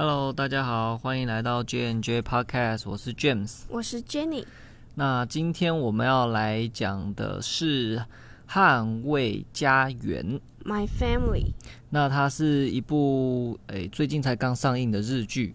[0.00, 4.44] Hello，大家好，欢迎来到 J&J Podcast，我是 James，我是 Jenny。
[4.94, 7.98] 那今天我们要来讲的是
[8.48, 10.24] 《捍卫家园》
[10.64, 11.46] My Family。
[11.90, 15.52] 那它是一部诶最近才刚上映的日剧。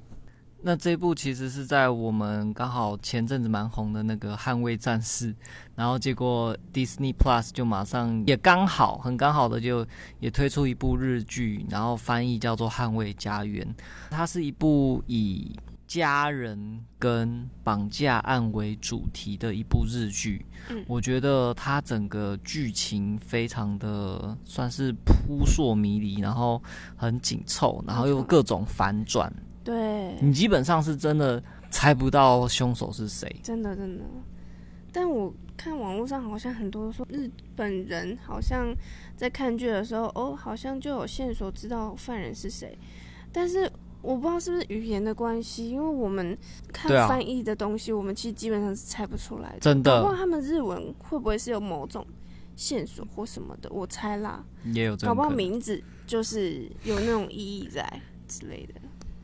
[0.66, 5.34] 那这部其实是在我们刚好前阵子蛮红的那个《捍卫战士》，
[5.76, 9.86] 然后结果 Disney Plus 就马上也刚好很刚好的就
[10.22, 13.68] 也推出一部日剧，然后翻译叫做《捍卫家园》。
[14.10, 15.54] 它是一部以
[15.86, 20.46] 家人跟绑架案为主题的一部日剧。
[20.70, 26.64] 嗯，我觉得它整个剧情非常的算是扑朔迷离，然后
[26.96, 29.30] 很紧凑，然后又各种反转。
[29.64, 34.04] 对，你基本上是真的猜不到凶手是谁，真的真的。
[34.92, 38.72] 但我看网络上好像很多说日本人好像
[39.16, 42.78] 在看剧的时候，哦，好像就有线索知道犯人是谁。
[43.32, 46.38] 但是我不知道是不是语言的关系，因为我们
[46.72, 49.60] 看翻译的东西，啊，我们其实基本上是猜不出来的。
[49.60, 52.06] 真的，不知道他们日文会不会是有某种
[52.56, 53.70] 线索或什么的？
[53.72, 58.76] 我猜啦，也有搞不好名字就是有那种意义在之类的。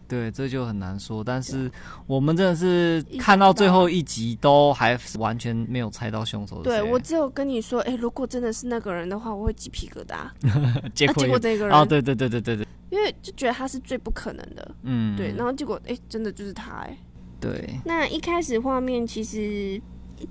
[0.10, 1.24] 对，这就很难说。
[1.24, 1.72] 但是
[2.08, 6.82] 我们真的是看到最后一集都还完全没有猜到凶手是谁。
[6.82, 10.28] 对，我只有跟你说，哎，如果真的是那个人的话，我会鸡皮疙瘩。
[10.96, 14.76] 结果、啊、结果这个人哦，对对对对对对，因为就觉得他是最不可能的。
[14.82, 15.32] 嗯，对。
[15.38, 16.98] 然后结果，哎，真的就是他，哎。
[17.40, 17.80] 对。
[17.86, 19.80] 那一开始画面其实。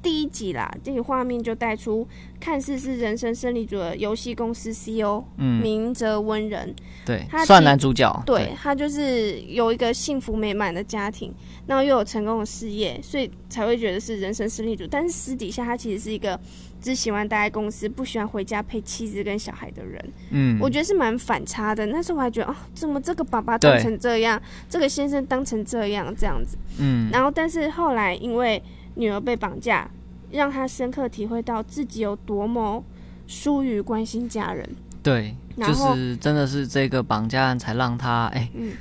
[0.03, 2.07] 第一集啦，这个画面就带出
[2.39, 11.33] 看似是人生胜利组的游戏公司 CEO，嗯，明哲温人，对，他算男主角，对，对他就是有一个幸福美满的家庭，
[11.67, 14.87] 然后又有成功的事业，所以才会觉得是人生胜利组。
[14.91, 16.39] 但是私底下他其实是一个
[16.81, 20.13] 只喜欢待在公司，不喜欢回家陪妻子跟小孩的人。
[20.31, 21.87] 嗯，我觉得是蛮反差的。
[21.87, 26.57] 那时候我还觉得，哦，怎么这个爸爸当成这样，这个先生当成这样，这样子。
[26.79, 28.63] 嗯，然后但是后来因为。
[28.99, 29.89] 女儿被绑架，
[30.31, 32.83] 让他深刻体会到自己有多么
[33.29, 34.69] 疏于关心家人。
[35.01, 38.73] 对，就是真的是这个绑架案才让他哎、欸，嗯，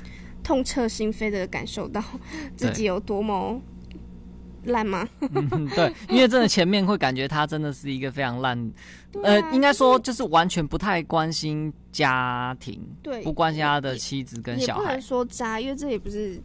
[0.44, 2.04] 痛彻心扉的感受到
[2.56, 3.62] 自己有多么
[4.66, 5.08] 烂吗？
[5.32, 8.58] 嗯，对，因为真的前面会感觉他真的是一个非常烂，
[9.22, 14.82] 啊，呃，应该说就是完全不太关心家庭，对，不关心他的妻子跟小孩。
[14.82, 16.42] 也不能说渣，因为这也不是。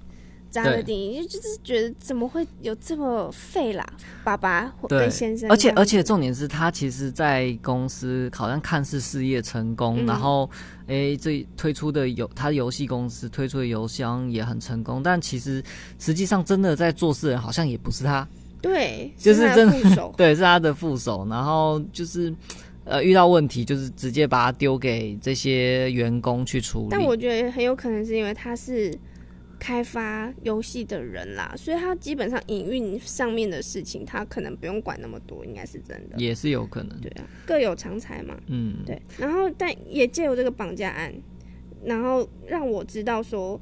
[0.53, 3.85] 渣的定义就是觉得怎么会有这么废啦，
[4.23, 5.51] 爸爸跟先生。
[5.51, 10.49] 而且而且重点是他其实，在公司好像看似事业成功，嗯、然后
[10.87, 15.63] 哎、欸，这推出的游他游戏公司推出的邮箱也很成功，但其实
[15.99, 18.29] 实际上真的在做事的人好像也不是他。
[18.61, 21.27] 对， 就是真的 对，是他的副手。
[21.31, 22.33] 然后就是
[22.85, 26.89] 呃，遇到问题就是直接把它丢给这些员工去处理。
[26.91, 28.93] 但我觉得很有可能是因为他是。
[29.63, 39.01] 开发游戏的人啦，所以他基本上营运上面的事情，他可能不用管那么多，应该是真的，也是有可能，对啊，各有长才嘛，嗯，对。
[39.17, 41.15] 然后，但也借由这个绑架案，
[41.85, 43.61] 然后让我知道说，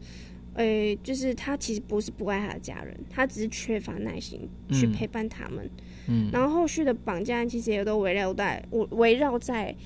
[0.55, 5.71] 诶、欸，就是他其实不是不爱他的家人，他只是缺乏耐心去陪伴他们，
[6.09, 6.31] 嗯。
[6.33, 9.77] 然后后续的绑架案其实也都围绕在我围绕在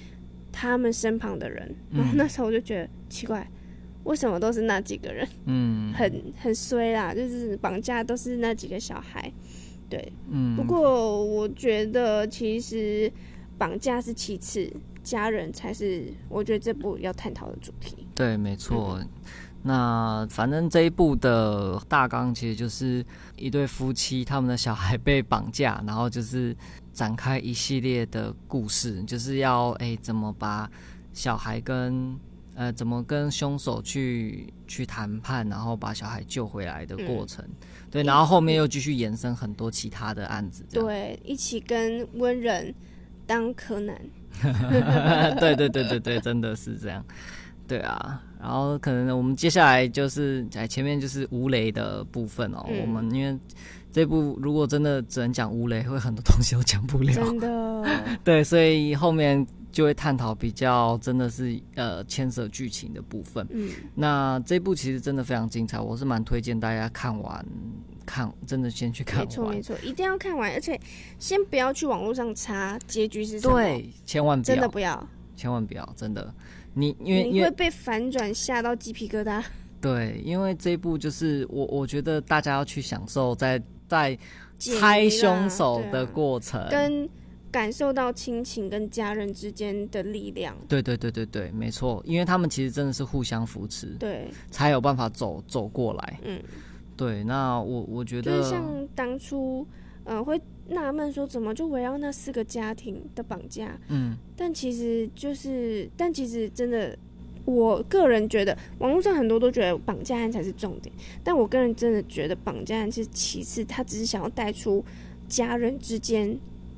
[0.52, 3.50] 他们身旁的人，然后那时候我就觉得奇怪。
[4.04, 5.26] 为什么都是那几个人？
[5.46, 9.32] 嗯，很很衰啦，就是绑架都是那几个小孩，
[9.88, 10.54] 对，嗯。
[10.54, 13.10] 不过我觉得其实
[13.56, 14.70] 绑架是其次，
[15.02, 18.06] 家人才是我觉得这部要探讨的主题。
[18.14, 18.98] 对，没错。
[19.00, 19.08] 嗯。
[19.62, 23.02] 那反正这一部的大纲其实就是
[23.36, 26.54] 一对夫妻，他们的小孩被绑架，然后就是
[26.92, 30.70] 展开一系列的故事，就是要哎怎么把
[31.14, 32.14] 小孩跟。
[32.56, 42.72] 呃，怎么跟凶手去去谈判，然后把小孩救回来的过程，嗯、对，然后后面又继续延伸很多其他的案子，对，一起跟温人
[43.26, 44.00] 当柯南，
[45.40, 47.04] 对对对对对，真的是这样，
[47.66, 53.36] 对啊，然后可能我们接下来就是在前面就是吴雷的部分哦，嗯、我们因为
[53.90, 57.84] 这部如果真的只能讲吴雷，会很多东西都讲不了，真的，
[58.22, 59.44] 对，所以后面。
[59.74, 63.44] 就会探讨比较真的是呃牵涉剧情的部分。
[63.50, 67.44] 嗯，那这部其实真的非常精彩，我是蛮推荐大家看完，
[68.06, 69.26] 看真的先去看完。
[69.26, 70.80] 没错没错，一定要看完，而且
[71.18, 73.56] 先不要去网络上查结局是什么。
[73.56, 76.32] 对，千万不要，真的不要，千万不要，真的。
[76.72, 79.42] 你因为你会被反转吓到鸡皮疙瘩。
[79.80, 84.16] 对，因为这一部就是我我觉得大家要去享受在在
[84.56, 87.10] 猜凶手的过程，跟。
[87.54, 90.56] 感受到亲情跟家人之间的力量。
[90.66, 96.18] 对对对对对，没错，因为他们其实真的是互相扶持，对，才有办法走走过来。
[96.24, 96.42] 嗯，
[96.96, 97.22] 对。
[97.22, 99.64] 那我我觉得，就是像当初，
[100.02, 103.78] 嗯、呃，会纳闷说，怎么就围绕那四个家庭的绑架？
[103.86, 106.98] 嗯，但其实就是，但其实真的。
[107.46, 110.90] 我个人觉得，网络上很多都觉得绑架案才是重点，
[111.22, 114.82] 但我个人真的觉得绑架案是其次，他只是想要带出
[115.28, 116.34] 家人之间、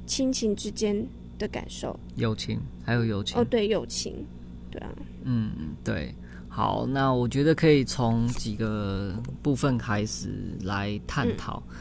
[0.06, 1.06] 亲情之间
[1.38, 4.24] 的感受，友情还有友情哦，对，友情，
[4.70, 4.88] 对啊，
[5.24, 5.50] 嗯，
[5.84, 6.14] 对，
[6.48, 10.30] 好，那我觉得可以从几个部分开始
[10.62, 11.62] 来探讨。
[11.68, 11.76] 嗯、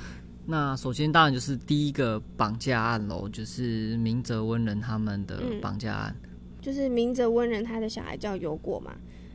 [0.45, 6.15] 那首先当然就是第一个绑架案喽，就是明泽温人他们的绑架案。
[6.23, 6.29] 嗯
[6.65, 8.91] 就是明泽温人，他的小孩叫有果嘛。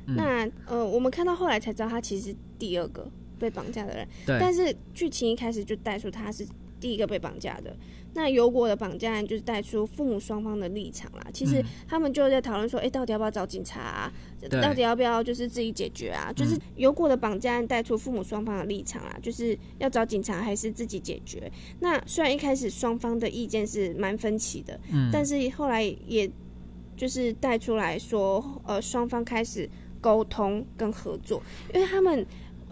[0.06, 3.08] 嗯、那呃，我们看到后来才知道，他其实是第二个
[3.38, 4.08] 被绑架的人。
[4.26, 4.36] 对。
[4.40, 6.44] 但是剧情一开始就带出他是
[6.80, 7.76] 第一个被绑架的。
[8.12, 11.24] 那有果的绑架案就是带出父母双方的立场啦。
[11.32, 14.12] 其实他们就在讨论说，哎、欸，到底要不要找警察啊？
[14.48, 16.32] 到底要不要就是自己解决啊？
[16.34, 21.52] 就是有果的绑架案带出父母双方的立场啊，就是要找警察还是自己解决？
[21.78, 26.30] 那虽然一开始双方的意见是蛮分歧的，嗯，但是后来也。
[26.96, 29.66] 就是带出来说，呃，双方开始
[30.02, 31.42] 沟通跟合作，
[31.72, 32.26] 因为他们，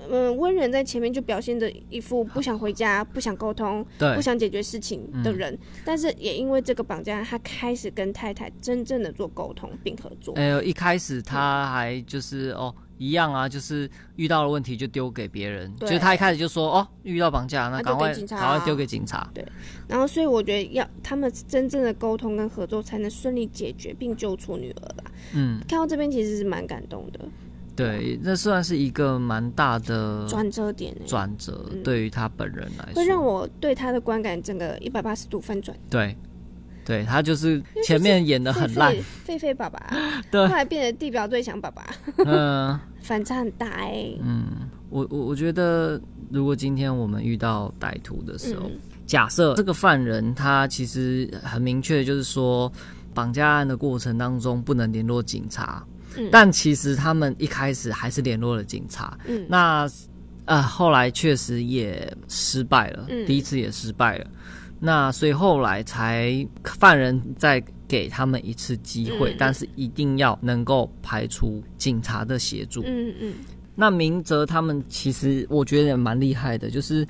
[0.08, 3.84] 嗯、呃，温人在前面就表现着一副不想回家、不想沟通、
[4.14, 10.34] 不想解决事情的人，嗯、但是也因为这个绑架，他开始跟太太真正的做沟通并合作。
[10.34, 12.74] 哎呦，一开始他还就是哦。
[13.00, 19.30] 一样啊，就是遇到了问题就丢给别人，对就是他一开始就说哦，遇到绑架，那赶快赶快丢给警察。
[19.32, 19.46] 对，
[19.86, 25.04] 然后所以我觉得要他们真正的沟通跟合作，才能顺利解决并救出女儿吧。
[25.32, 27.20] 嗯，看到这边其实是蛮感动的。
[27.78, 35.76] 对，那算是一个蛮大的转折点，转折对于他本人来说，会让我对他的观感整个一百八十度翻转。
[35.88, 36.16] 对。
[36.84, 38.96] 对，他就是前面演的很烂，
[39.26, 39.94] 狒狒爸爸，
[40.32, 41.86] 对，后来变成地表最强爸爸，
[42.24, 44.18] 嗯， 反差很大哎、欸。
[44.24, 44.46] 嗯，
[44.88, 46.00] 我我我觉得，
[46.30, 52.72] 如果今天我们遇到歹徒的时候，嗯、假设这个犯人他其实很明确，就是说
[53.12, 55.84] 绑架案的过程当中不能联络警察，
[56.16, 59.88] 嗯、但其实他们一开始还是联络了警察，嗯，那
[60.46, 64.26] 呃后来确实也失败了，嗯、第一次也失败了。
[64.80, 72.82] 那所以后来才犯人再给他们一次机会，嗯、但是一定要能够排除警察的协助。
[72.86, 73.34] 嗯嗯。
[73.74, 77.06] 那明哲他们其实我觉得也蛮厉害的，就是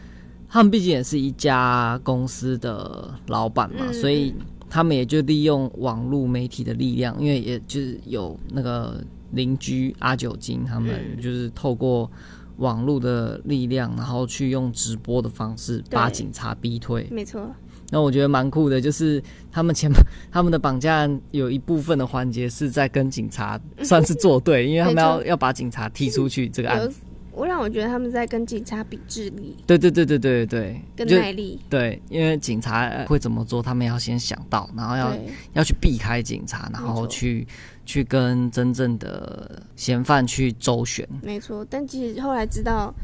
[0.49, 4.35] 他们毕竟也是一家公司的老板嘛，嗯、所以
[4.69, 12.11] 他们也就利用网络媒体的力量，因为也就是有那个邻居阿九金他们就是透过。
[12.59, 17.07] 网络的力量，然后去用直播的方式把警察逼退。
[17.09, 17.49] 没错。
[17.89, 19.23] 那我觉得蛮酷的，就是
[19.53, 19.89] 他们前
[20.29, 26.99] 他们的绑架案有一部分的环节是在跟警察算是作对，因为他们要要把警察踢出去这个案子。
[27.39, 29.57] 我让我觉得他们在跟警察比智力。
[29.67, 31.61] 对对对对对对，跟耐力。
[31.71, 35.17] 对，因为警察会怎么做，他们要先想到，然后要
[35.53, 37.47] 要去避开警察，然后去。
[37.89, 41.67] 去跟真正的嫌犯去周旋，没错。
[41.71, 42.95] 但其实后来知道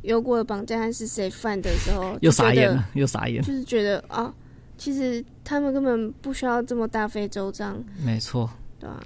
[0.00, 3.42] 有果的绑架案是谁犯的时候，又傻眼了，又傻眼。
[3.42, 4.32] 就是觉得啊，
[4.78, 7.84] 其实他们根本不需要这么大费周章。
[8.02, 8.48] 没错，
[8.80, 8.98] 对啊，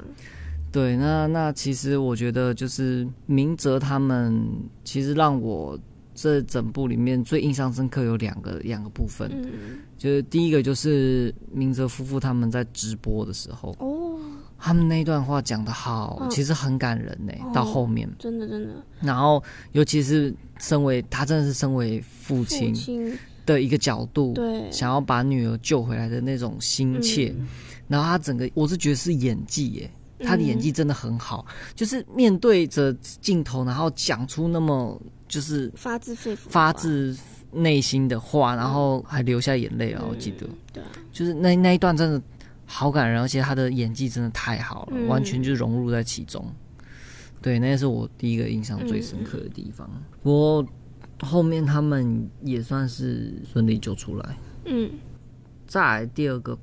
[0.77, 0.97] 对。
[0.97, 4.47] 那那其实我觉得，就是明哲他们
[4.85, 5.79] 其实让我
[6.15, 14.19] 这整部里面最印象深刻有两个两个部分，嗯，就是第一个就是明哲夫妇他们在直播的时候哦。
[14.59, 17.33] 他们那一段话讲得好，哦、其实很感人呢。
[17.41, 18.71] 哦、到后面，真的真的。
[19.03, 19.41] 然后，
[19.73, 22.75] 尤其是身为他，真的是身为父亲
[23.45, 27.35] 的一个角度，对，想要把女儿救回来的那种心切。
[27.39, 27.47] 嗯、
[27.87, 37.17] 然后他整个，我是觉得是演技耶，他的演技真的很好，嗯、就是面对着镜头，然后讲出那么就是发自肺腑、发自
[37.53, 40.03] 内心的话，然后还流下眼泪啊！
[40.03, 40.83] 嗯、我记得，对，
[41.13, 42.23] 就是那那一段真的。
[42.69, 46.45] 好感人，而且他的演技真的太好了，嗯、完全就融入在其中。
[47.41, 49.89] 对，那是我第一个印象最深刻的地方。
[50.21, 50.69] 不过、嗯、
[51.21, 54.37] 后面他们也算是顺利救出来。
[54.65, 54.91] 嗯。
[55.65, 56.59] 再来第二个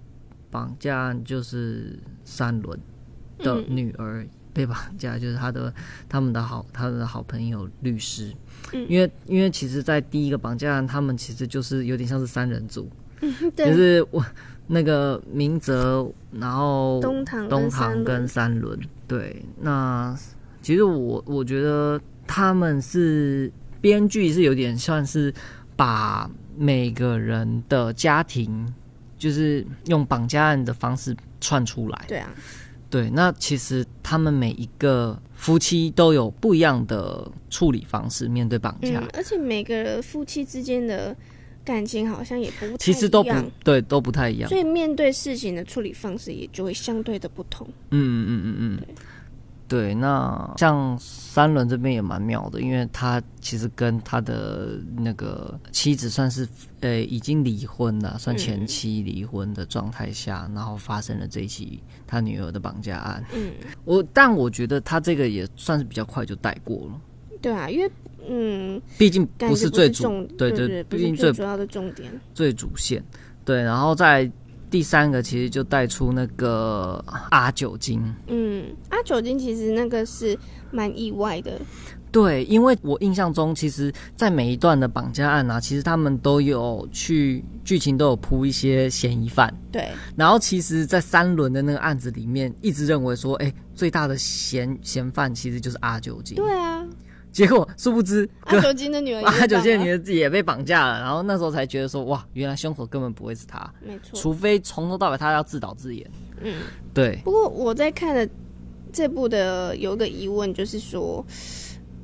[0.51, 2.77] 绑架案就是三轮
[3.40, 5.74] 的女儿被绑架， 就是他的
[6.08, 8.34] 他们的好他的好朋友律师。
[8.74, 8.86] 嗯。
[8.90, 12.90] 因为因为其实，在第一个绑架案，他们其实就是有点像是三人组，
[13.56, 14.25] 就是我。
[14.66, 20.18] 那个明泽，然后东堂东堂跟三轮，对，那
[20.62, 25.32] 其实我我觉得他们是编剧是有点算是
[25.75, 28.74] 把每个人的家庭
[29.18, 32.06] 就是用绑架案的方式串出来。
[32.08, 32.32] 对啊，
[32.93, 41.15] 对，那其实他们每一个夫妻都有不一样的处理方式面对绑架，嗯，而且每个夫妻之间的
[41.65, 43.31] 感情好像也不太其实都不
[43.63, 47.67] 对，都不太一样，所以面对事情的处理方式也就会相对的不同。
[47.89, 48.77] 嗯嗯嗯嗯。
[48.77, 48.95] 对
[49.67, 56.48] 对，那像三轮这边也蛮妙的，因为他其实跟他的那个妻子算是
[56.82, 63.24] 呃已经离婚了，算前妻离婚的状态下，嗯、然后发生了这一起他女儿的绑架案。
[63.34, 63.51] 嗯，
[63.86, 67.01] 我但我觉得他这个也算是比较快就带过了。
[67.41, 67.91] 对啊，因为
[68.29, 73.03] 嗯，毕竟不是最主，对对，对，毕竟最主要的重点，最主线。
[73.43, 74.29] 对，然后在。
[74.74, 80.36] 第三个其实就带出那个阿酒精，嗯，阿酒精其实那个是
[80.72, 81.62] 蛮意外的，
[82.12, 96.84] 对，因为我印象中，其实，在每一段的绑架案啊，其实他们都有去剧情都有铺一些嫌疑犯，对，然后其实，在三轮的那个案子里面，一直认为说，哎，最大的嫌嫌犯其实就是阿酒精，对啊。
[97.34, 101.00] 结果殊不知， 阿九金的女儿，阿九金的女儿自己也被绑架了。
[101.00, 106.10] 然后那时候才觉得说，哇，原来凶手根本不会是他，没错，除非从头到尾他要自导自演。
[106.42, 106.62] 嗯，
[106.94, 107.20] 对。
[107.24, 108.25] 不过我在看了
[108.92, 111.25] 这部的有一个疑问，就是说，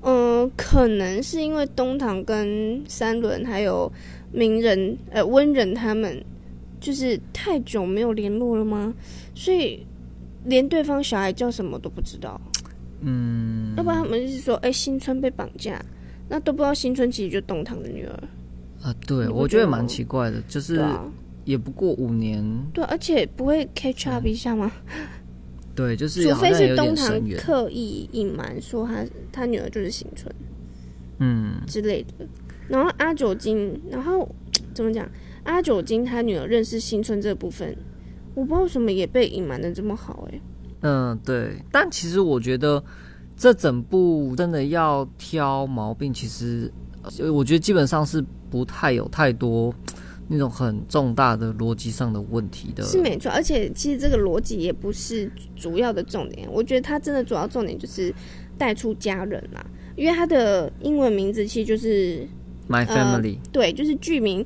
[0.01, 3.91] 嗯，可能是因为东堂跟三轮还有
[4.31, 6.19] 鸣人呃温人他们，
[6.79, 8.91] 就是太久没有联络了吗？
[9.35, 9.85] 所以
[10.45, 12.41] 连对方小孩叫什么都不知道。
[13.01, 15.83] 嗯，要不然他们就是说，哎、欸，新村被绑架，
[16.27, 18.13] 那都不知道新村其实就东堂的女儿
[18.81, 18.93] 啊。
[19.07, 20.85] 对，我觉得蛮奇怪的，就是
[21.45, 24.71] 也不过五年，对，而且不会 catch up 一下吗？
[25.75, 30.33] 对，就是除非是东堂刻意隐瞒说他他女儿就是新春，
[31.19, 32.27] 嗯之类的。
[32.67, 34.27] 然后阿九金，然后
[34.73, 35.09] 怎么讲？
[35.43, 37.73] 阿九金他女儿认识新村这部分，
[38.35, 40.41] 我不知道为什么也被隐瞒的这么好、欸，哎。
[40.81, 42.81] 嗯，对，但其实我觉得
[43.35, 46.71] 这整部真的要挑毛病，其实
[47.33, 49.73] 我觉得基本上是不太有太多
[50.27, 52.83] 那种很重大的逻辑上的问题的。
[52.83, 56.47] 是没错，而且其实这个逻辑也不是主要的重点。
[56.49, 58.13] 我觉得它真的主要重点就是
[58.57, 59.65] 带出家人啦，
[59.97, 62.25] 因为它的英文名字其实就是
[62.69, 64.45] My Family，呃，对，就是剧名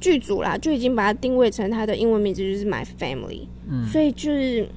[0.00, 4.68] 剧组啦，就已经把它定位成它的英文名字就是 My Family，嗯，所以就是。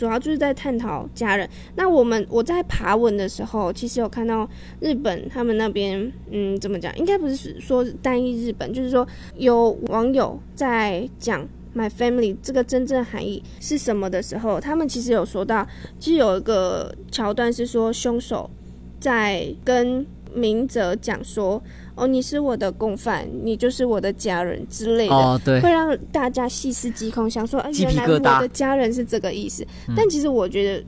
[0.00, 1.46] 主要就是在探讨家人。
[1.76, 4.48] 那我们我在爬文的时候，其实有看到
[4.80, 6.96] 日本他们那边，嗯，怎么讲？
[6.96, 15.66] 应该不是说单一日本，就是说有网友在讲 “my family” 这个真正含义是什么的时候，他们其实有说到，
[15.98, 18.48] 其实有一个桥段是说凶手
[18.98, 21.62] 在跟明哲讲说。
[21.96, 29.66] 哦，你是我的共犯，你就是我的家人之类的，哦、对，会让大家细思极恐，想说，哎，原来我的家人是这个意思。
[29.94, 30.84] 但其实我觉得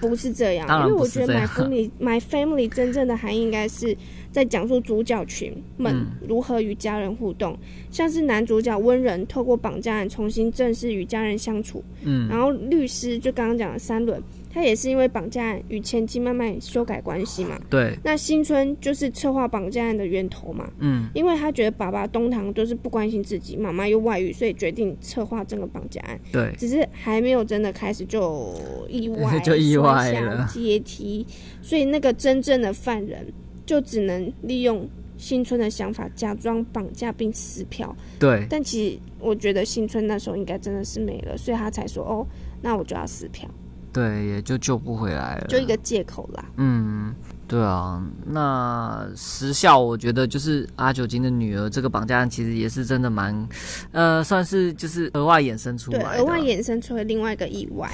[0.00, 3.94] 不是这样，嗯、因为我觉得 my family my family 真正的含义应该是
[4.32, 5.94] 在讲述主角群们
[6.26, 7.58] 如何与家人互动，嗯、
[7.90, 14.22] 像是男主角温人透过绑架案重新正式与家人相处，嗯，然后律师就刚刚讲的三轮。
[14.50, 17.60] 他也是因为绑架案与前妻慢慢修改关系嘛。
[17.68, 17.96] 对。
[18.02, 20.70] 那新村就是策划绑架案的源头嘛。
[20.78, 21.08] 嗯。
[21.14, 26.18] 因为他觉得爸爸东堂都是不关心自己，妈妈又外遇，所以决定策划这个绑架案。
[26.32, 26.52] 对。
[26.58, 28.54] 只是还没有真的开始就
[28.88, 30.48] 意外， 就意外了。
[30.50, 31.26] 阶梯，
[31.62, 33.26] 所以那个真正的犯人
[33.66, 37.94] 就只能利用新村的想法，假装绑架并撕票。
[38.18, 38.46] 对。
[38.48, 42.26] 但其实我觉得新村那时候应该真的是没了，所以他才说：“哦，
[42.62, 43.48] 那我就要撕票。”
[43.92, 46.44] 对，也就救不回来了，就一个借口啦。
[46.56, 47.14] 嗯，
[47.46, 53.48] 对啊，那时效我觉得就是阿九金的女儿这个绑架案，其实也是真的蛮，
[53.92, 57.90] 呃，算是就是额外衍生出来的，额外衍生出了另外一个意外，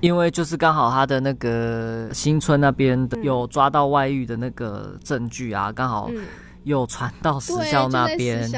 [0.00, 6.10] 因为就是刚好他的那个新村那边有抓到外遇的那个证据啊，刚好
[6.64, 8.50] 有传到时效那边，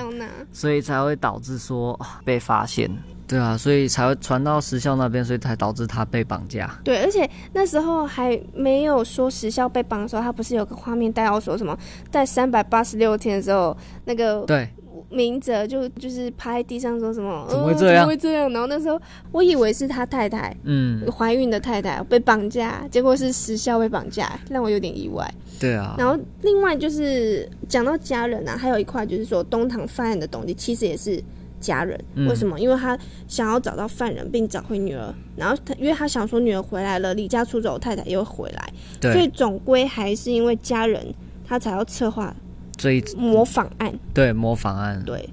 [0.52, 2.90] 所以才会导致说被发现。
[3.28, 6.70] 对啊，所以才会传到时效那边，所以才导致他被绑架。
[6.84, 11.76] 对，而且那时候还没有说时效被绑的时候，他不是有个画面带到说什么，
[12.10, 14.68] 在三百八十六天的时候，那个对
[15.10, 17.94] 明哲就就是趴在地上说什么，怎么会这样？
[17.94, 18.52] 呃、怎么会这样？
[18.52, 19.00] 然后那时候
[19.32, 25.28] 我以为是他太太，嗯，怀孕的太太被绑架，结果是时效被绑架，让我有点意外。
[25.58, 25.96] 对啊。
[25.98, 31.20] 然后另外就是讲到家人啊，还有一块就是说东堂犯案的东西其实也是。
[31.66, 32.60] 家人为什么？
[32.60, 32.96] 因为他
[33.26, 35.12] 想要找到犯人，并找回女儿。
[35.36, 39.12] 然后他，因为他想说女儿回来了，离家出走，太太又回来。
[39.12, 41.04] 所以总归还是因为家人，
[41.44, 42.34] 他才要策划
[42.76, 43.92] 这一模仿案。
[44.14, 45.02] 对，模仿案。
[45.04, 45.28] 对。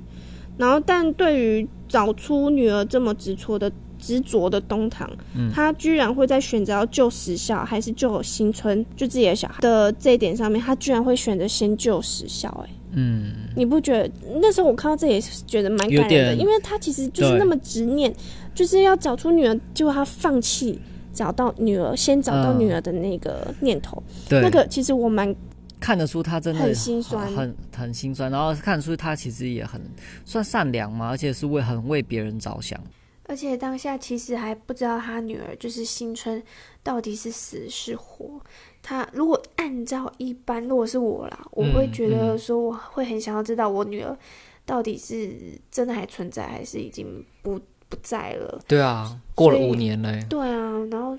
[0.58, 14.10] 然后，但对于找出女儿这么执着的执着的东堂，嗯，他居然会在选择要救时效还是救新村，就自己的小孩的这一点上面，他居然会选择先救时孝，哎，嗯，你不觉得
[14.42, 18.14] 那时候我看到这也是觉得蛮感人的，因为他其实就是那么执念，
[18.54, 20.80] 就是要找出女儿，结果他放弃
[21.14, 25.36] 找到女儿，先找到女儿的那个念头，对，那个其实我蛮。
[25.80, 29.82] 看得出他真的很心酸，很很心酸，然后看得出他其实也很
[30.24, 32.80] 算善良嘛，而且是为很为别人着想。
[33.26, 36.42] 而且当下其实还不知道他女儿就是新春
[36.82, 38.40] 到底是死是活。
[38.82, 44.18] 他如果按照一般，如果是我啦，我会觉得说我会很想要知道我女儿
[44.66, 45.32] 到底是
[45.72, 48.62] 真的还存在，还是已经不不在了。
[48.68, 50.26] 对啊，过了五年嘞。
[50.30, 51.18] 对啊，然后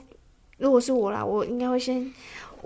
[0.59, 2.13] 如果是我啦，我应该会先。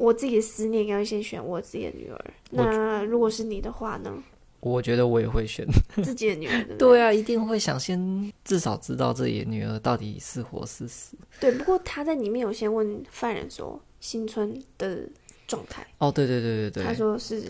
[0.01, 2.25] 我自己的思念应该会先选我自己的女儿。
[2.51, 4.17] 那如果是你的话呢？
[4.61, 5.67] 我觉得我也会选
[6.03, 6.77] 自己的女儿对对？
[6.77, 11.17] 对啊，一定会想先至少知道自己的女儿到底是活是死。
[11.41, 14.99] 对，不过他在里面有先问犯人说新村的
[15.47, 15.87] 状态。
[15.99, 17.43] 哦，对对对对对，他说是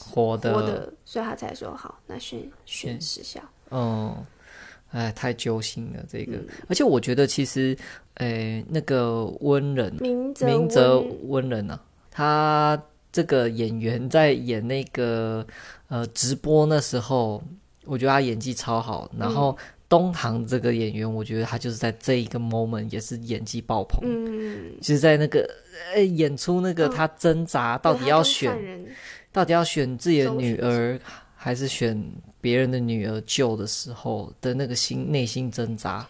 [0.00, 3.40] 活的，活的，所以他才说好，那选选时效。
[3.68, 4.24] 哦，
[4.90, 7.76] 哎，太揪心了这个，嗯、而且我觉得其实，
[8.14, 11.80] 哎，那个温人，明泽明泽温人啊。
[12.10, 12.80] 他
[13.12, 15.46] 这个演员在演那个
[15.88, 17.42] 呃直播那时候，
[17.84, 19.10] 我觉得他演技超好。
[19.18, 19.56] 然后
[19.88, 24.00] 东堂这个演员，我觉得他就是在这一个 moment 也是演技爆棚。
[24.02, 25.48] 嗯，就是在那个
[25.94, 28.84] 呃演出那个他挣扎到底要选，
[29.30, 30.98] 到底要选自己的女儿
[31.36, 32.02] 还是选
[32.40, 36.06] 别人的女儿救的时候的那个心内心挣扎。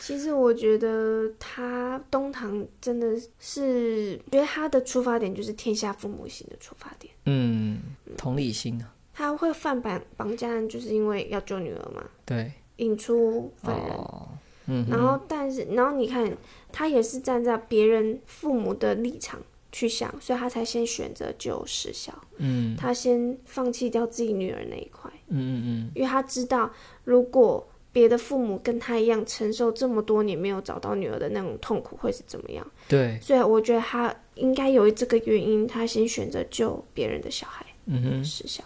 [0.00, 3.06] 其实我觉得他东堂真的
[3.38, 7.12] 是，觉得他的出发点就是天下父母心的出发点。
[7.26, 7.78] 嗯，
[8.16, 8.88] 同理心啊。
[9.20, 12.02] 他会犯绑绑架案，就是因为要救女儿嘛。
[12.24, 12.50] 对。
[12.76, 13.90] 引出犯人。
[13.90, 14.28] 哦。
[14.66, 14.86] 嗯。
[14.88, 16.34] 然后，但是，然后你看，
[16.72, 19.38] 他也是站在别人父母的立场
[19.70, 22.12] 去想，所以他才先选择救时孝。
[22.38, 22.74] 嗯。
[22.76, 25.10] 他先放弃掉自己女儿那一块。
[25.28, 25.90] 嗯嗯嗯。
[25.94, 26.70] 因为他知道，
[27.04, 27.66] 如果。
[27.92, 32.64] 别的父母跟他一样承受这么多年没有找到女儿的那种痛苦会是怎么样？
[32.88, 37.66] 对，所以我觉得他应该有这个原因，他先选择救别人的小孩。
[37.86, 38.62] 嗯哼，石孝。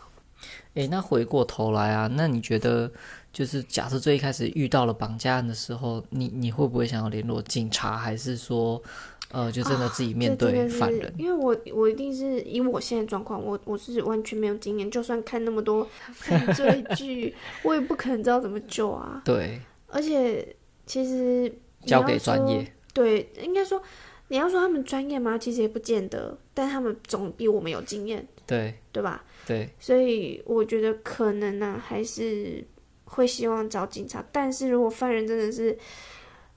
[0.74, 2.90] 诶，那回过头来啊，那你觉得
[3.32, 8.82] 就是假设最一开始遇到了绑架案的时候，你你会不会想要联络警察，还是说？
[9.30, 17.34] 呃，就真的自己面对犯人，因为我我一定是以我现在状况，我我是完全没有经验，就算看那么多犯罪 剧，
[17.64, 19.20] 我也不可能知道怎么救啊。
[19.24, 20.54] 对，而且
[20.86, 21.52] 其实
[21.84, 23.82] 交给专业，对，应该说
[24.28, 25.36] 你要说他们专业吗？
[25.36, 29.22] 其实也不见得，但他们总比我们有经验，对对吧？
[29.46, 32.64] 对，所以我觉得可能呢、啊，还是
[33.04, 35.76] 会希望找警察，但是如果犯人真的是。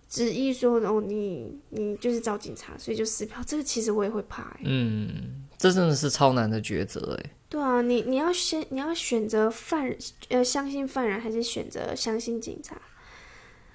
[0.10, 3.44] 执意说哦，你你就是找警察，所以就撕票。
[3.46, 4.60] 这个其实我也会怕欸。
[4.64, 7.32] 嗯，这真的是超难的抉择哎。
[7.50, 9.98] 对啊，你你要先你要选择犯人，
[10.30, 12.82] 呃，相信犯人还是选择相信警察？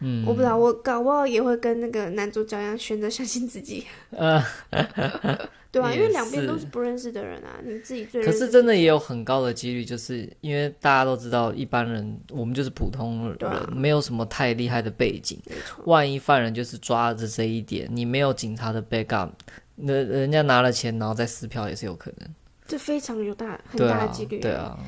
[0.02, 3.86] 嗯，我不知道，我搞不好也会跟那个男主角一样，选择相信自己。
[4.10, 4.42] 呃
[5.72, 8.22] 对啊，因为两边都是不认识的人啊，你自己最。
[8.22, 15.40] 可是真的也有很高的几率，就是因为大家都知道，一般人我们就是普通人，啊、没有什么太厉害的背景。
[15.86, 19.30] 万一犯人就是抓着这一点，你没有警察的 backup，
[19.76, 22.28] 那人家拿了钱然后再撕票也是有可能。
[22.66, 24.40] 这非常有大很大的几率。
[24.40, 24.78] 对啊，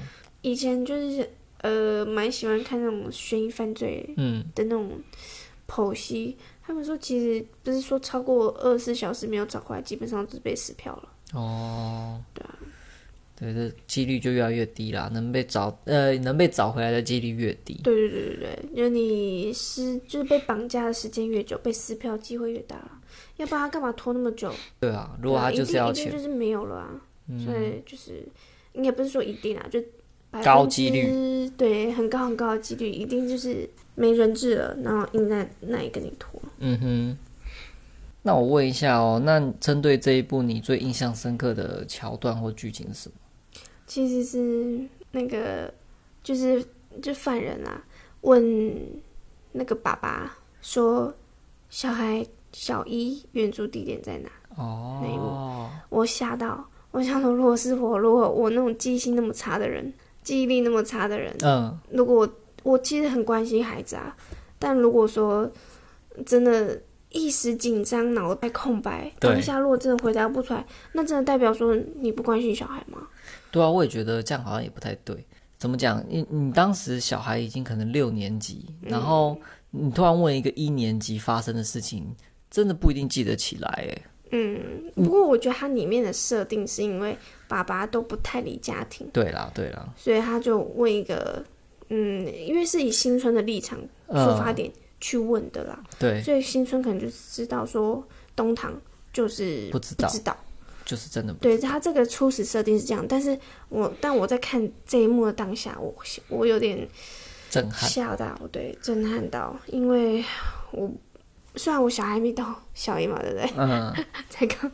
[0.43, 1.27] 以前就是
[1.65, 4.91] 呃蛮喜欢看那种悬疑犯罪嗯的那种
[5.67, 6.37] 剖析。
[6.39, 11.39] 嗯他们说，其实不是说超过二十四小时没有找回来，基本上就是被撕票了。
[11.39, 12.57] 哦，对啊，
[13.39, 17.79] 对，这几率就越来越低啦，能被找呃能被找回来的几率越低。
[17.85, 22.81] 对对对对对，因为你是就是被绑架的时间越久，被撕票机会越大。
[23.37, 24.51] 要不然他干嘛拖那么久？
[24.81, 26.89] 对啊，如果他就是要钱，就是没有了啊。
[27.29, 28.27] 嗯、所以就是
[28.73, 29.79] 应该不是说一定啊，就
[30.43, 33.69] 高几率，对，很高很高的几率，一定就是。
[33.97, 36.43] 没人质了，然后硬在那里跟你拖。
[36.59, 37.19] 嗯哼，
[38.23, 43.15] 那我问一下哦，那针对这一部你最印象深刻的桥段或剧情是什么？
[43.87, 44.81] 其实是
[45.13, 45.73] 那个，
[46.25, 46.67] 就是
[47.01, 47.85] 就犯人、啊，
[48.23, 48.77] 问
[49.53, 51.15] 那个爸爸说，
[51.71, 54.29] 小孩小一援助地点在哪？
[54.57, 59.93] 哦，那一幕我吓到，我想说，如果是我，如果我那种记性那么差的人，
[60.25, 62.35] 记忆力那么差的人，嗯，如果我。
[62.65, 64.17] 我其实很关心孩子啊，
[64.59, 65.53] 但如果说
[66.25, 73.07] 真的一时紧张，脑袋空白，当下如果真的回答不出来，那真的代表说你不关心小孩吗？
[73.51, 75.27] 对啊，我也觉得这样好像也不太对。
[75.59, 76.03] 怎么讲？
[76.09, 79.39] 你你当时小孩已经可能六年级，然后
[79.71, 82.17] 你突然问一个一年级发生的事情，
[82.51, 84.03] 真的不一定记得起来哎。
[84.31, 89.09] 嗯，不过我觉得它里面的设定是因为爸爸都不太理家庭。
[89.13, 91.45] 对啦，对啦，所以他就问一个，
[91.89, 94.69] 嗯，因为是以新春的立场出发点
[95.01, 95.79] 去问的啦。
[95.79, 98.03] 嗯、对，所以新春可能就知道说
[98.35, 98.73] 东堂
[99.13, 100.37] 就是不知道，不知道，
[100.85, 105.95] 就是真的不对他这个初始设定是这样，但是我但我在看这一幕的当下，我
[106.29, 106.89] 我有点
[107.51, 110.25] 震撼，吓到，对，震撼到，因为
[110.73, 110.91] 我。
[111.57, 113.51] 虽然我小孩没到小一嘛，对不对？
[113.57, 113.93] 嗯。
[114.29, 114.71] 才刚，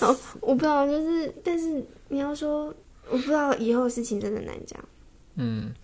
[0.00, 2.74] 然后我不知道，就是，但是你要说，
[3.10, 4.82] 我不知道以后的事情真的难讲。
[5.34, 5.74] 嗯，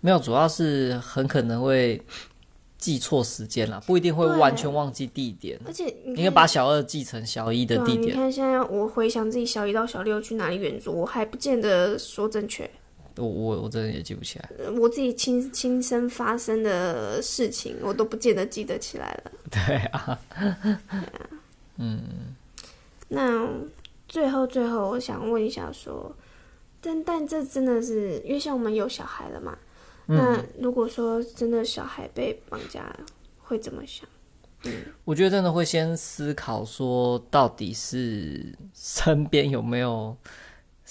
[0.00, 2.00] 没有，主要是很可能会
[2.78, 5.58] 记错时间了，不一定会完全忘记地点。
[5.66, 8.02] 而且你应该把小二记成小一的地点。
[8.02, 12.70] 你看现在我回想自己小一到小六去哪里远足，我还不见得说正确。
[13.16, 19.32] 我我我真的也记不起来，我自己亲亲身发生的事情，我都不见得记得起来了。
[19.50, 21.30] 对啊，对啊，
[21.76, 22.02] 嗯。
[23.08, 23.46] 那
[24.08, 26.14] 最后最后，我想问一下，说，
[26.80, 29.58] 但但这真的是，因为像我们有小孩了嘛？
[30.06, 32.94] 嗯、那如果说真的小孩被绑架，
[33.40, 34.08] 会怎么想？
[34.64, 34.72] 嗯，
[35.04, 40.16] 我觉得真的会先思考说，到底是身边有没有。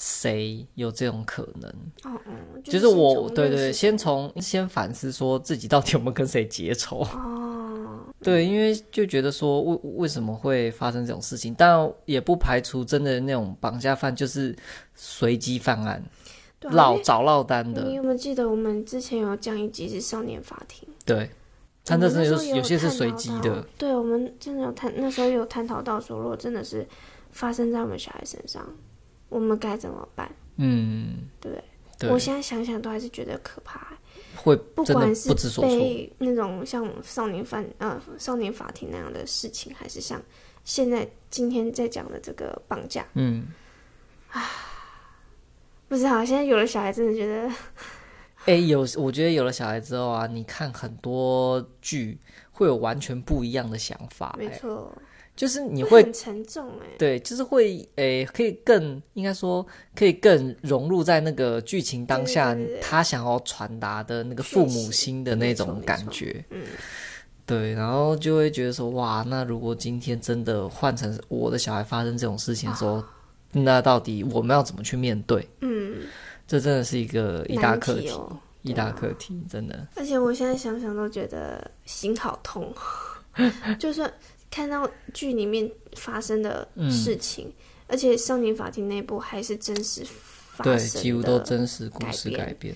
[0.03, 1.69] 谁有这种可能？
[2.03, 2.33] 哦哦，
[2.63, 7.01] 就是我，对对，先从 先反思说自己到底有没有跟谁结仇。
[7.13, 14.55] 哦， 对，因为就觉得说为为什么会发生这种事情，但也不排除真的那种绑架犯就是
[14.95, 16.03] 随机犯案，
[16.61, 17.83] 落找落单的。
[17.83, 20.89] 你有没有记得我们之前有讲一集是少年法庭？
[21.05, 21.29] 对，
[21.85, 23.63] 但那是有有些是随机的。
[23.77, 26.87] 对，我们真的有探，那时候有探讨到说，如果真的是
[27.29, 28.67] 发生在我们小孩身上。
[29.32, 30.32] 我们该怎么办？
[30.58, 31.63] 嗯，对不对？
[31.98, 33.88] 对，我现在想想都还是觉得可怕。
[34.36, 40.22] 会不管是被那种像少年犯呃少年法庭那样的事情，还是像
[40.63, 43.46] 现在今天在讲的这个绑架，嗯，
[44.32, 44.41] 啊，
[45.88, 46.26] 不知道。
[46.26, 47.54] 现在有了小孩，真的觉得，
[48.46, 52.17] 哎，有我觉得有了小孩之后啊，你看很多剧
[52.52, 54.36] 会有完全不一样的想法。
[54.39, 54.91] 没错。
[55.34, 59.65] 就是你会，会很沉重哎，对，就是会诶、欸，可以更应该说
[59.96, 66.63] 可以更融入在那个剧情当下，他想要传达的那个父母心的那种感觉，嗯，
[67.46, 73.06] 对，然后就会觉得说哇，那如果今天真的换成我的小孩发生这种事情的时候，哦、
[73.54, 75.48] 那到底我们要怎么去面对？
[75.62, 76.04] 嗯，
[76.46, 79.88] 这真的是一个一大课题，哦、一大课题，真的。
[79.96, 82.72] 而且我现在想想都觉得心好痛，
[83.80, 84.13] 就算。
[84.51, 87.53] 看到剧里面发生的事情，嗯、
[87.87, 92.75] 而且少年法庭那部还是真实发生的，对，几乎都真实故事改编。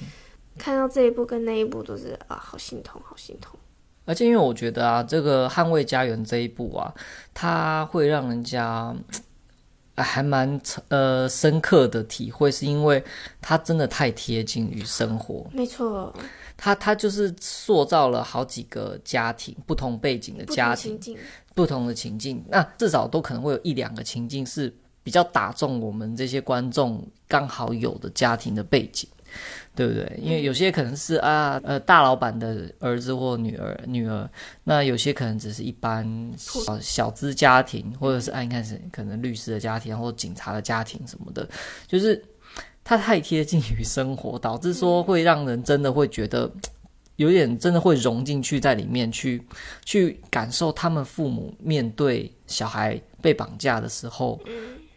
[0.57, 3.59] 看到这一部跟那一部都是啊，好心痛，好心痛。
[4.05, 6.93] 而且因为我觉得啊，这个《捍卫家园》这一部啊，
[7.33, 8.95] 它会让人家
[9.97, 13.03] 还蛮呃深刻的体会，是因为
[13.41, 15.45] 它真的太贴近于生活。
[15.51, 16.13] 没错。
[16.57, 20.99] 他他就是塑造了好几个家庭，不同背景的家庭，
[21.53, 29.07] 不同的情境，那至少都可能会有一两个情境是比较打中我们这些观众刚好有的家庭的背景，
[29.75, 30.19] 对不对？
[30.21, 34.29] 因为有些可能是啊呃大老板的儿子或女儿女儿，
[34.63, 36.05] 那有些可能只是一般
[36.37, 41.47] 小小资家庭，或者是按看是可能律师的家庭或警察的家庭什么的，
[41.87, 42.23] 就是。
[42.87, 46.49] 它太贴近于生活，导致说会让人真的会觉得
[47.17, 49.43] 有点真的会融进去在里面去，
[49.83, 54.39] 去感受他们父母面对小孩被绑架的时候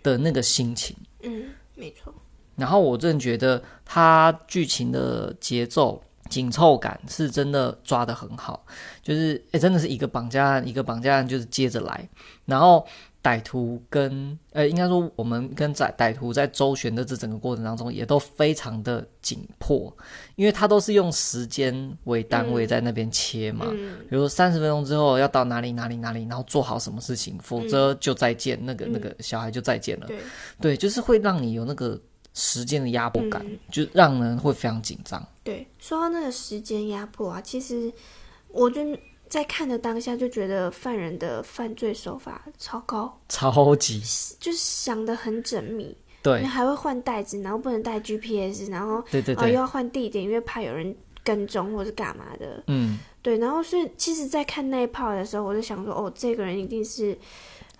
[0.02, 0.94] 的那个心情。
[1.22, 2.14] 嗯，没错。
[2.56, 8.66] 然后我真的觉得它剧情的节奏紧凑感是真的抓得很好，
[9.02, 12.06] 就是诶，真的是一个绑架案一个绑架案就是接着来，
[12.44, 12.86] 然后。
[13.22, 19.94] 歹徒跟呃，应该说我们跟歹歹徒在周旋的这整个过程当中，也都非常的紧迫，
[20.36, 23.66] 因为他都是用时间为单位在那边切嘛。
[23.70, 30.06] 嗯、比如说三十分钟之后要到哪里哪里哪里，然后做好什么事情，否则就再见，嗯、那个那个小孩就再见了。
[30.06, 30.18] 对，
[30.60, 32.00] 对，就是会让你有那个
[32.34, 35.26] 时间的压迫感，嗯、就让人会非常紧张。
[35.42, 37.92] 对，说到那个时间压迫啊，其实
[38.52, 38.98] 我觉得。
[39.28, 44.02] 在看的当下就觉得犯人的犯罪手法超高，超级
[44.40, 45.96] 就是想的很缜密。
[46.20, 52.62] 对，还会换袋子，然后不能带 GPS，然后对对对，又要换地点，因为怕有人跟踪或是干嘛的。
[52.66, 57.16] 嗯，对，然后所以其实，在看那一炮的时候，我就想说，哦，这个人一定是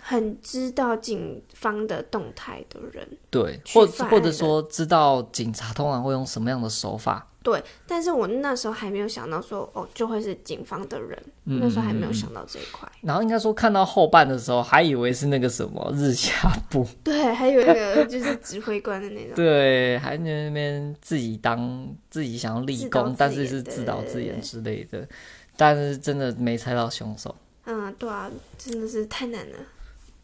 [0.01, 3.07] 很知道警方的动态的人。
[3.29, 7.28] 对，或或者说知道警察通常会用什么样的手法。
[7.41, 12.87] 对，但是我那时候还没有想到说，哦，就会是警方的人，嗯、那时候还没有想到这一块。
[13.01, 25.09] 然后应该说看到后半的时候，还以为是那个什么日下部， 对，还有一个就是指挥官的那种，对，还在那边自己当自己想要立功，但是是自导自演之类的，
[25.57, 27.35] 但是真的没猜到凶手。
[27.65, 29.57] 嗯，对啊，真的是太难了。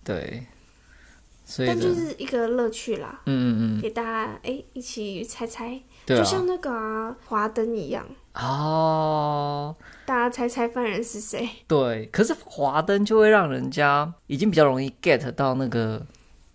[0.03, 0.45] 对。
[1.47, 11.49] 所以但就是一个乐趣啦，嗯嗯嗯，给大家哎、欸、一起猜猜，对啊、就像那个啊华、啊、灯一样哦，大家猜猜犯人是谁？
[11.67, 16.05] 对，可是华灯就会让人家已经比较容易 get 到那个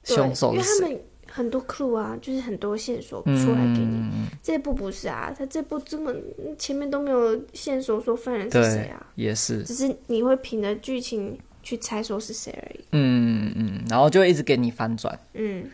[0.03, 3.95] 凶手，因为他们很多 clue 啊，就是很多线索出来给你。
[3.95, 6.13] 嗯、这部不是啊，他这部这么
[6.57, 11.37] 前面都没有线索说犯人是谁啊，也是，只是你会凭着剧情。
[11.61, 12.79] 去猜说是谁而已。
[12.93, 15.19] 嗯嗯，然后就会一直给你翻转。
[15.33, 15.69] 嗯，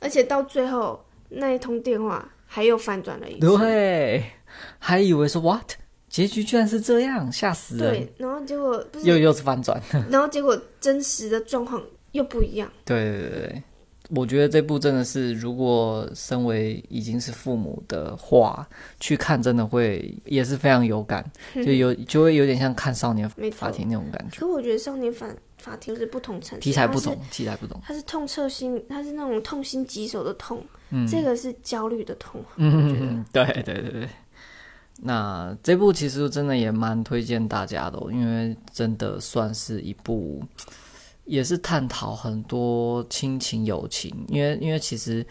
[0.00, 3.46] 而且到最后那一通电话还又翻转了一次。
[3.58, 4.24] 对，
[4.80, 5.70] 还以为说 what
[6.08, 7.92] 结局居然是这样，吓死人。
[7.92, 9.80] 对，然后结果不是又又是翻转，
[10.10, 11.80] 然后结果真实的状况
[12.12, 12.68] 又不一样。
[12.84, 13.62] 对对对对。
[14.10, 18.66] 我觉得这部真的是，如果身为已经是父母的话，
[18.98, 21.22] 去看真的会也是非常有感，
[21.54, 24.40] 就有就会有点像看少年法庭那种感觉。
[24.40, 25.28] 可我觉得少年法
[25.68, 27.80] 法庭是不同层次，题材不同，题材不同。
[27.84, 32.42] 它是痛彻心，它是那种痛心疾首的痛，嗯、这个是焦虑的痛。
[32.56, 34.08] 嗯，对对对对。
[35.00, 40.42] 那这部其实真的也蛮推荐大家的，因为真的算是一部。
[41.24, 45.22] 也是探讨很多亲情友情，因为因为其实，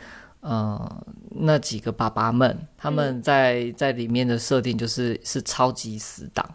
[0.50, 6.50] 呃，那几个爸爸们他们在、嗯、在里面的设定就是是超级死党，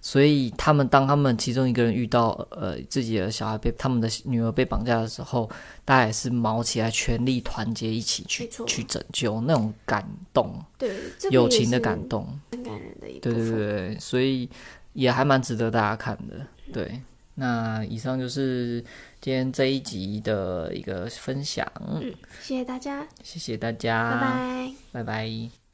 [0.00, 5.48] 所以他们当他们其中一个人遇到呃自己的小孩被他们的女儿被绑架的时候，
[5.84, 10.90] 大家也是卯起来全力团结一起去去拯救，那种感动，对，
[11.30, 14.50] 友情的感动，很感人的一部对对对，所以
[14.92, 17.00] 也还蛮值得大家看的，对。
[17.36, 18.82] 那以上就是
[19.20, 21.70] 今天这一集的一个分享。
[21.86, 22.02] 嗯，
[22.40, 25.65] 谢谢大家，谢谢大家，拜拜，拜拜。